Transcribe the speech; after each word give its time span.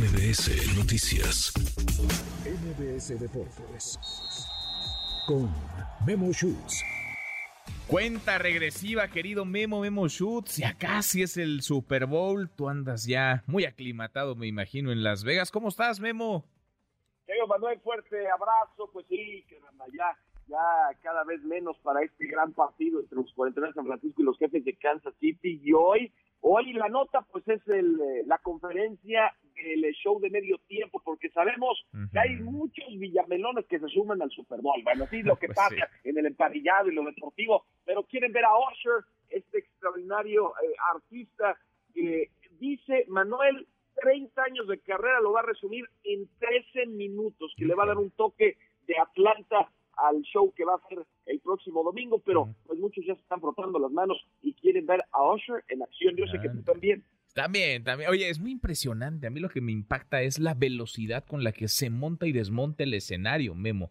MBS 0.00 0.78
Noticias. 0.78 1.52
MBS 2.46 3.20
Deportes. 3.20 3.98
Con 5.26 5.50
Memo 6.06 6.32
Schutz. 6.32 6.82
Cuenta 7.86 8.38
regresiva, 8.38 9.08
querido 9.08 9.44
Memo, 9.44 9.82
Memo 9.82 10.08
Schutz. 10.08 10.56
Ya 10.56 10.72
casi 10.78 11.20
es 11.20 11.36
el 11.36 11.60
Super 11.60 12.06
Bowl. 12.06 12.48
Tú 12.48 12.70
andas 12.70 13.04
ya 13.04 13.44
muy 13.46 13.66
aclimatado, 13.66 14.34
me 14.36 14.46
imagino, 14.46 14.90
en 14.90 15.02
Las 15.02 15.22
Vegas. 15.22 15.50
¿Cómo 15.50 15.68
estás, 15.68 16.00
Memo? 16.00 16.46
Querido 17.26 17.46
Manuel, 17.46 17.78
fuerte 17.80 18.26
abrazo. 18.30 18.88
Pues 18.94 19.04
sí, 19.06 19.44
caramba, 19.50 19.84
ya, 19.92 20.16
ya 20.48 20.98
cada 21.02 21.24
vez 21.24 21.42
menos 21.42 21.76
para 21.82 22.00
este 22.02 22.26
gran 22.26 22.54
partido 22.54 23.00
entre 23.00 23.16
los 23.16 23.30
49 23.34 23.68
de 23.68 23.74
San 23.74 23.86
Francisco 23.86 24.22
y 24.22 24.24
los 24.24 24.38
jefes 24.38 24.64
de 24.64 24.78
Kansas 24.78 25.12
City. 25.20 25.60
Y 25.62 25.74
hoy, 25.74 26.10
hoy 26.40 26.72
la 26.72 26.88
nota, 26.88 27.22
pues 27.32 27.46
es 27.48 27.66
el, 27.68 28.00
eh, 28.00 28.22
la 28.26 28.38
conferencia 28.38 29.32
del 29.54 29.92
show 29.94 30.18
de 30.20 30.30
medio 30.30 30.56
tiempo, 30.66 31.00
porque 31.04 31.28
sabemos 31.30 31.84
que 32.12 32.18
hay 32.18 32.36
muchos 32.36 32.86
villamelones 32.98 33.66
que 33.66 33.78
se 33.78 33.88
suman 33.88 34.22
al 34.22 34.30
Super 34.30 34.60
Bowl. 34.62 34.82
Bueno, 34.82 35.06
sí, 35.10 35.22
lo 35.22 35.36
que 35.38 35.48
Pues 35.48 35.56
pasa 35.56 35.74
sí. 36.02 36.08
en 36.08 36.18
el 36.18 36.26
emparrillado 36.26 36.88
y 36.90 36.94
lo 36.94 37.04
deportivo, 37.04 37.66
pero 37.84 38.04
quieren 38.04 38.32
ver 38.32 38.44
a 38.46 38.56
Usher, 38.56 39.04
este 39.28 39.58
extraordinario 39.58 40.54
eh, 40.62 40.74
artista 40.94 41.56
que 41.94 42.30
dice 42.58 43.04
Manuel 43.08 43.66
30 44.02 44.42
años 44.42 44.66
de 44.68 44.78
carrera 44.80 45.20
lo 45.20 45.32
va 45.32 45.40
a 45.40 45.46
resumir 45.46 45.84
en 46.04 46.26
13 46.38 46.86
minutos, 46.86 47.52
que 47.56 47.66
le 47.66 47.74
va 47.74 47.84
a 47.84 47.88
dar 47.88 47.98
un 47.98 48.10
toque 48.12 48.56
de 48.86 48.98
Atlanta 48.98 49.70
al 49.96 50.22
show 50.22 50.52
que 50.54 50.64
va 50.64 50.76
a 50.76 50.88
ser 50.88 51.04
el 51.26 51.40
próximo 51.40 51.82
domingo, 51.82 52.18
pero 52.24 52.48
pues 52.66 52.78
muchos 52.78 53.04
ya 53.04 53.14
se 53.14 53.20
están 53.20 53.40
frotando 53.40 53.78
las 53.78 53.90
manos 53.90 54.16
y 54.40 54.49
quieren 54.60 54.86
ver 54.86 55.00
a 55.12 55.32
Usher 55.32 55.64
en 55.68 55.82
acción. 55.82 56.14
Yo 56.16 56.26
sé 56.26 56.40
que 56.40 56.48
tú 56.48 56.62
también. 56.62 57.04
También, 57.34 57.84
también. 57.84 58.10
Oye, 58.10 58.28
es 58.28 58.40
muy 58.40 58.50
impresionante. 58.50 59.26
A 59.26 59.30
mí 59.30 59.38
lo 59.40 59.48
que 59.48 59.60
me 59.60 59.70
impacta 59.72 60.20
es 60.22 60.38
la 60.40 60.54
velocidad 60.54 61.24
con 61.24 61.44
la 61.44 61.52
que 61.52 61.68
se 61.68 61.88
monta 61.88 62.26
y 62.26 62.32
desmonta 62.32 62.82
el 62.84 62.94
escenario, 62.94 63.54
Memo. 63.54 63.90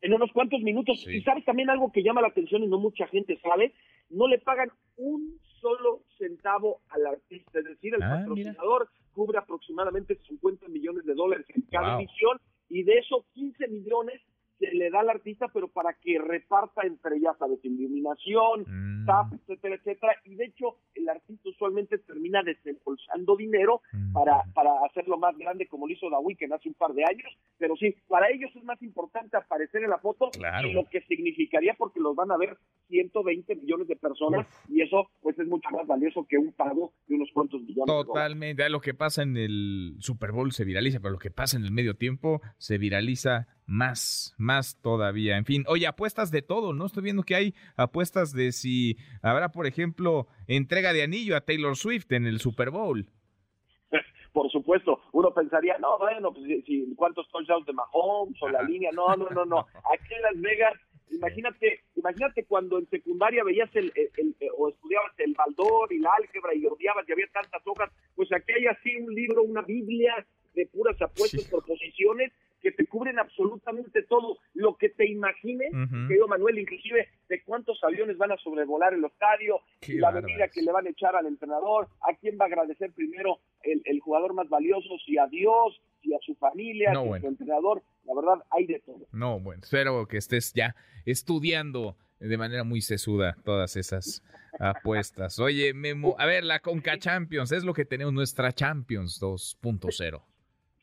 en 0.00 0.12
unos 0.12 0.30
cuantos 0.32 0.60
minutos. 0.60 1.00
Sí. 1.02 1.16
Y 1.16 1.22
sabes 1.22 1.44
también 1.46 1.70
algo 1.70 1.90
que 1.90 2.02
llama 2.02 2.20
la 2.20 2.28
atención 2.28 2.62
y 2.62 2.66
no 2.66 2.78
mucha 2.78 3.06
gente 3.06 3.38
sabe, 3.40 3.72
no 4.10 4.28
le 4.28 4.38
pagan 4.38 4.68
un 4.96 5.40
solo 5.62 6.02
centavo 6.18 6.82
al 6.90 7.06
artista, 7.06 7.58
es 7.60 7.64
decir, 7.64 7.94
el 7.94 8.02
Ah, 8.02 8.18
patrocinador 8.18 8.90
cubre 9.14 9.38
aproximadamente 9.38 10.18
50 10.28 10.68
millones 10.68 11.06
de 11.06 11.14
dólares 11.14 11.46
en 11.54 11.62
cada 11.70 11.94
Wow. 11.94 12.00
emisión 12.02 12.38
y 12.68 12.82
de 12.82 12.98
esos 12.98 13.24
15 13.32 13.66
millones 13.68 14.20
le 14.84 14.90
da 14.90 15.00
al 15.00 15.08
artista, 15.08 15.48
pero 15.48 15.68
para 15.68 15.94
que 15.94 16.18
reparta 16.18 16.82
entre, 16.86 17.18
ya 17.20 17.32
sabes, 17.38 17.58
iluminación, 17.64 18.64
Mm. 18.66 19.00
staff, 19.02 19.32
etcétera, 19.32 19.74
etcétera. 19.76 20.12
Y 20.24 20.34
de 20.34 20.44
hecho, 20.46 20.76
el 20.94 21.08
artista 21.08 21.48
usualmente 21.48 21.98
termina 21.98 22.42
desembolsando 22.42 23.36
dinero 23.36 23.80
Mm. 23.92 24.12
para, 24.12 24.42
para 24.54 24.70
hacerlo 24.86 25.18
más 25.18 25.36
grande 25.38 25.66
como 25.68 25.86
lo 25.86 25.92
hizo 25.92 26.08
The 26.08 26.16
Weeknd 26.22 26.52
hace 26.52 26.68
un 26.68 26.74
par 26.74 26.92
de 26.92 27.04
años, 27.04 27.30
pero 27.58 27.76
sí, 27.76 27.94
para 28.08 28.30
ellos 28.30 28.50
es 28.54 28.64
más 28.64 28.80
importante 28.82 29.36
aparecer 29.36 29.82
en 29.84 29.90
la 29.90 29.98
foto 29.98 30.30
Claro. 30.30 30.68
y 30.68 30.72
lo 30.72 30.84
que 30.84 31.00
significaría 31.02 31.74
porque 31.74 32.00
los 32.00 32.14
van 32.14 32.30
a 32.30 32.36
ver 32.36 32.56
120 32.88 33.54
millones 33.56 33.88
de 33.88 33.96
personas 33.96 34.46
y 34.68 34.82
eso 34.82 35.08
pues 35.22 35.38
es 35.38 35.46
mucho 35.46 35.68
más 35.70 35.86
valioso 35.86 36.26
que 36.28 36.36
un 36.38 36.52
pago 36.52 36.92
de 37.06 37.14
unos 37.16 37.30
cuantos 37.32 37.60
millones. 37.62 37.86
Totalmente. 37.86 38.62
Ah, 38.62 38.68
Lo 38.68 38.80
que 38.80 38.94
pasa 38.94 39.22
en 39.22 39.36
el 39.36 39.96
Super 40.00 40.32
Bowl 40.32 40.52
se 40.52 40.64
viraliza, 40.64 41.00
pero 41.00 41.12
lo 41.12 41.18
que 41.18 41.30
pasa 41.30 41.56
en 41.56 41.64
el 41.64 41.72
medio 41.72 41.94
tiempo 41.96 42.40
se 42.58 42.76
viraliza 42.78 43.46
más, 43.66 44.34
más 44.38 44.80
todavía. 44.82 45.36
En 45.36 45.44
fin, 45.44 45.64
oye, 45.68 45.86
apuestas 45.86 46.30
de 46.30 46.42
todo, 46.42 46.72
¿no? 46.72 46.86
Estoy 46.86 47.02
viendo 47.02 47.22
que 47.22 47.34
hay 47.34 47.54
apuestas 47.76 48.32
de 48.32 48.52
si 48.52 48.96
habrá, 49.22 49.50
por 49.52 49.66
ejemplo, 49.66 50.26
entrega 50.46 50.92
de 50.92 51.02
anillo 51.02 51.36
a 51.36 51.40
Taylor 51.40 51.76
Swift 51.76 52.10
en 52.12 52.26
el 52.26 52.40
Super 52.40 52.70
Bowl. 52.70 53.06
Por 54.32 54.50
supuesto, 54.50 55.00
uno 55.12 55.32
pensaría, 55.32 55.78
no, 55.78 55.96
bueno, 55.98 56.32
pues 56.34 56.44
si, 56.66 56.92
cuántos 56.96 57.28
touchdowns 57.28 57.66
de 57.66 57.72
Mahomes 57.72 58.36
o 58.42 58.48
la 58.48 58.62
línea, 58.62 58.90
no, 58.92 59.14
no, 59.14 59.28
no, 59.30 59.44
no. 59.44 59.58
Aquí 59.94 60.12
en 60.12 60.22
Las 60.22 60.40
Vegas, 60.40 60.74
imagínate, 61.12 61.80
imagínate 61.94 62.44
cuando 62.44 62.78
en 62.80 62.88
secundaria 62.90 63.44
veías 63.44 63.70
el, 63.76 63.92
el- 63.94 64.10
el- 64.16 64.36
eh, 64.40 64.48
o 64.58 64.68
estudiabas 64.70 65.12
el 65.18 65.34
baldor 65.34 65.92
y 65.92 66.00
la 66.00 66.10
álgebra 66.18 66.52
y 66.52 66.66
odiabas 66.66 67.08
y 67.08 67.12
había 67.12 67.28
tantas 67.32 67.62
hojas, 67.64 67.90
pues 68.16 68.28
aquí 68.32 68.52
hay 68.58 68.66
así 68.66 68.96
un 68.96 69.14
libro, 69.14 69.44
una 69.44 69.62
Biblia 69.62 70.26
de 70.54 70.66
puras 70.66 71.00
apuestas 71.00 71.42
Sí. 71.44 71.50
por 71.50 71.64
posiciones 71.64 72.32
que 72.32 72.34
te 72.34 72.43
cubren 72.94 73.18
absolutamente 73.18 74.04
todo 74.04 74.38
lo 74.54 74.76
que 74.76 74.88
te 74.88 75.10
imagines, 75.10 75.72
Ujú. 75.74 76.06
querido 76.06 76.28
Manuel, 76.28 76.60
inclusive 76.60 77.08
de 77.28 77.42
cuántos 77.42 77.82
aviones 77.82 78.16
van 78.16 78.30
a 78.30 78.36
sobrevolar 78.36 78.94
el 78.94 79.04
estadio, 79.04 79.58
Qué 79.80 79.94
la 79.94 80.12
bebida 80.12 80.46
que 80.46 80.62
le 80.62 80.70
van 80.70 80.86
a 80.86 80.90
echar 80.90 81.16
al 81.16 81.26
entrenador, 81.26 81.88
a 82.02 82.14
quién 82.14 82.38
va 82.40 82.44
a 82.44 82.46
agradecer 82.46 82.92
primero 82.92 83.40
el, 83.64 83.82
el 83.84 83.98
jugador 83.98 84.32
más 84.32 84.48
valioso, 84.48 84.90
si 85.04 85.18
a 85.18 85.26
Dios, 85.26 85.82
si 86.00 86.14
a 86.14 86.18
su 86.20 86.36
familia, 86.36 86.92
No, 86.92 87.02
si 87.02 87.10
a 87.14 87.20
su 87.22 87.26
entrenador, 87.26 87.82
la 88.04 88.14
verdad 88.14 88.44
hay 88.50 88.66
de 88.66 88.78
todo. 88.78 89.08
No, 89.10 89.40
bueno, 89.40 89.62
espero 89.64 90.06
que 90.06 90.18
estés 90.18 90.52
ya 90.52 90.76
estudiando 91.04 91.96
de 92.20 92.38
manera 92.38 92.62
muy 92.62 92.80
sesuda 92.80 93.36
todas 93.44 93.74
esas 93.74 94.22
apuestas. 94.60 95.40
Oye, 95.40 95.74
Memo, 95.74 96.14
a 96.16 96.26
ver, 96.26 96.44
la 96.44 96.60
Conca 96.60 96.96
Champions 96.96 97.50
es 97.50 97.64
lo 97.64 97.74
que 97.74 97.84
tenemos 97.84 98.14
nuestra 98.14 98.52
Champions 98.52 99.20
2.0. 99.20 100.22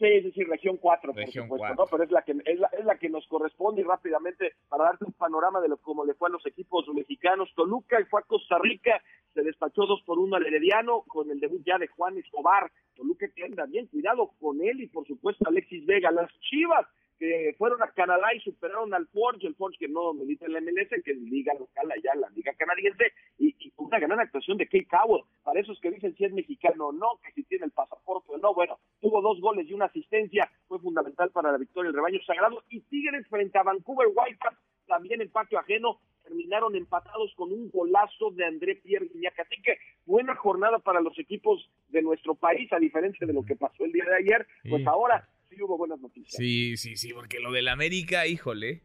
Sí, 0.00 0.22
sí, 0.22 0.32
sí, 0.32 0.44
región 0.44 0.78
4, 0.78 1.12
por 1.12 1.26
supuesto, 1.26 1.56
4. 1.58 1.76
¿no? 1.76 1.84
Pero 1.90 2.04
es 2.04 2.10
la 2.10 2.22
que 2.22 2.32
es 2.46 2.58
la, 2.58 2.68
es 2.68 2.84
la 2.86 2.96
que 2.96 3.10
nos 3.10 3.26
corresponde 3.26 3.82
y 3.82 3.84
rápidamente 3.84 4.54
para 4.70 4.84
darte 4.84 5.04
un 5.04 5.12
panorama 5.12 5.60
de 5.60 5.68
lo 5.68 5.76
cómo 5.76 6.06
le 6.06 6.14
fue 6.14 6.30
a 6.30 6.32
los 6.32 6.46
equipos 6.46 6.88
mexicanos. 6.88 7.52
Toluca 7.54 7.98
fue 8.08 8.22
a 8.22 8.24
Costa 8.24 8.58
Rica, 8.58 9.02
se 9.34 9.42
despachó 9.42 9.84
2 9.84 10.02
por 10.06 10.18
1 10.18 10.36
al 10.36 10.46
Herediano 10.46 11.02
con 11.06 11.30
el 11.30 11.38
debut 11.38 11.62
ya 11.66 11.76
de 11.76 11.86
Juan 11.88 12.16
Escobar. 12.16 12.72
Toluca 12.96 13.28
que 13.28 13.44
anda 13.44 13.66
bien, 13.66 13.88
cuidado 13.88 14.30
con 14.40 14.62
él 14.62 14.80
y 14.80 14.86
por 14.86 15.06
supuesto 15.06 15.46
Alexis 15.46 15.84
Vega. 15.84 16.10
Las 16.10 16.32
Chivas 16.40 16.86
que 17.18 17.54
fueron 17.58 17.82
a 17.82 17.92
Canadá 17.92 18.34
y 18.34 18.40
superaron 18.40 18.94
al 18.94 19.06
Forge, 19.08 19.46
el 19.46 19.54
Forge 19.54 19.76
que 19.78 19.88
no 19.88 20.14
milita 20.14 20.46
en 20.46 20.54
la 20.54 20.60
MLS, 20.62 20.88
que 21.04 21.12
es 21.12 21.18
liga 21.18 21.52
local 21.52 21.92
allá, 21.92 22.14
la 22.14 22.30
liga 22.30 22.54
canadiense, 22.54 23.12
y, 23.36 23.54
y 23.58 23.59
una 23.80 23.98
gran 23.98 24.20
actuación 24.20 24.56
de 24.58 24.66
Kate 24.66 24.86
Cowell, 24.90 25.24
para 25.42 25.60
esos 25.60 25.80
que 25.80 25.90
dicen 25.90 26.14
si 26.16 26.24
es 26.24 26.32
mexicano 26.32 26.86
o 26.88 26.92
no, 26.92 27.18
que 27.24 27.32
si 27.32 27.42
tiene 27.44 27.64
el 27.66 27.70
pasaporte 27.72 28.32
o 28.32 28.38
no, 28.38 28.54
bueno, 28.54 28.78
tuvo 29.00 29.20
dos 29.22 29.40
goles 29.40 29.66
y 29.68 29.72
una 29.74 29.86
asistencia, 29.86 30.50
fue 30.68 30.78
fundamental 30.78 31.30
para 31.30 31.50
la 31.52 31.58
victoria 31.58 31.88
del 31.90 31.96
rebaño 31.96 32.20
sagrado, 32.26 32.62
y 32.68 32.80
Tigres 32.80 33.26
frente 33.28 33.58
a 33.58 33.62
Vancouver 33.62 34.08
Whitecaps, 34.14 34.56
también 34.86 35.20
en 35.20 35.30
patio 35.30 35.58
ajeno, 35.58 36.00
terminaron 36.24 36.76
empatados 36.76 37.32
con 37.34 37.52
un 37.52 37.70
golazo 37.70 38.30
de 38.32 38.44
André 38.44 38.76
Pierre 38.76 39.06
Guignac, 39.12 39.38
así 39.40 39.60
que 39.62 39.78
buena 40.04 40.34
jornada 40.36 40.78
para 40.78 41.00
los 41.00 41.18
equipos 41.18 41.70
de 41.88 42.02
nuestro 42.02 42.34
país, 42.34 42.72
a 42.72 42.78
diferencia 42.78 43.26
de 43.26 43.32
lo 43.32 43.44
que 43.44 43.56
pasó 43.56 43.84
el 43.84 43.92
día 43.92 44.04
de 44.04 44.16
ayer, 44.16 44.46
pues 44.68 44.82
Sí. 44.82 44.88
ahora 44.88 45.28
sí 45.48 45.62
hubo 45.62 45.78
buenas 45.78 46.00
noticias. 46.00 46.34
Sí, 46.34 46.76
sí, 46.76 46.96
sí, 46.96 47.12
porque 47.12 47.40
lo 47.40 47.50
del 47.52 47.68
América, 47.68 48.26
híjole, 48.26 48.82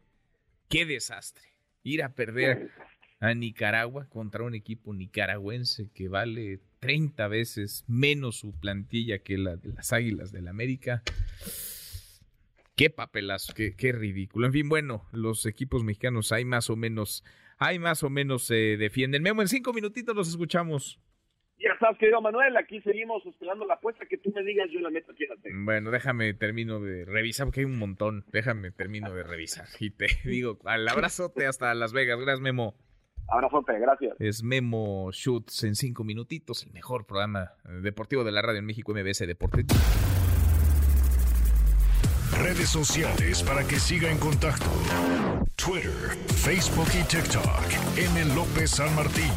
qué 0.69 0.85
desastre. 0.85 1.50
Ir 1.83 2.01
a 2.01 2.16
perder 2.16 2.72
a 3.19 3.33
Nicaragua 3.33 4.07
contra 4.09 4.43
un 4.43 4.55
equipo 4.55 4.93
nicaragüense 4.93 5.89
que 5.93 6.07
vale 6.07 6.59
30 6.79 7.27
veces 7.27 7.85
menos 7.87 8.37
su 8.37 8.53
plantilla 8.59 9.19
que 9.19 9.37
la 9.37 9.55
de 9.55 9.73
las 9.73 9.93
Águilas 9.93 10.31
del 10.31 10.47
América. 10.47 11.01
Qué 12.75 12.89
papelazo, 12.89 13.53
qué, 13.53 13.75
qué 13.75 13.93
ridículo. 13.93 14.47
En 14.47 14.53
fin, 14.53 14.67
bueno, 14.67 15.05
los 15.13 15.45
equipos 15.45 15.83
mexicanos 15.83 16.31
hay 16.31 16.43
más 16.43 16.69
o 16.69 16.75
menos, 16.75 17.23
hay 17.57 17.79
más 17.79 18.03
o 18.03 18.09
menos 18.09 18.43
se 18.43 18.77
defienden. 18.77 19.23
Memo, 19.23 19.41
en 19.41 19.47
cinco 19.47 19.71
minutitos 19.73 20.15
los 20.15 20.27
escuchamos. 20.27 20.99
Ya 21.57 21.71
estás, 21.71 21.97
querido 21.97 22.21
Manuel, 22.21 22.57
aquí 22.57 22.81
seguimos 22.81 23.25
esperando 23.25 23.65
la 23.65 23.75
apuesta 23.75 24.05
que 24.05 24.17
tú 24.17 24.29
me 24.35 24.43
digas, 24.43 24.69
yo 24.71 24.81
la 24.81 24.89
meto 24.89 25.13
aquí 25.13 25.25
la 25.25 25.37
tele. 25.37 25.55
Bueno, 25.57 25.89
déjame 25.89 26.33
termino 26.33 26.81
de 26.81 27.05
revisar 27.05 27.47
porque 27.47 27.61
hay 27.61 27.65
un 27.65 27.79
montón. 27.79 28.25
Déjame 28.33 28.71
termino 28.71 29.13
de 29.15 29.23
revisar 29.23 29.65
y 29.79 29.89
te 29.89 30.07
digo 30.25 30.59
al 30.65 30.85
abrazote 30.87 31.45
hasta 31.45 31.73
Las 31.73 31.93
Vegas. 31.93 32.19
Gracias, 32.19 32.41
Memo. 32.41 32.75
Abrazote, 33.28 33.78
gracias. 33.80 34.16
Es 34.19 34.44
Memo 34.44 35.12
Shoots 35.12 35.63
en 35.63 35.75
cinco 35.75 36.03
minutitos, 36.03 36.63
el 36.63 36.74
mejor 36.74 37.06
programa 37.06 37.53
eh, 37.66 37.72
deportivo 37.81 38.24
de 38.24 38.31
la 38.31 38.41
radio 38.41 38.60
en 38.60 38.66
México, 38.66 38.94
MBS 38.94 39.19
Deportes. 39.19 39.66
Redes 42.39 42.69
sociales 42.69 43.42
para 43.44 43.63
que 43.66 43.80
siga 43.80 44.12
en 44.12 44.18
contacto: 44.18 44.69
Twitter, 45.56 45.92
Facebook 46.27 46.88
y 46.94 47.04
TikTok. 47.04 47.98
M. 47.98 48.36
López 48.36 48.72
San 48.72 48.94
Martín. 48.95 49.31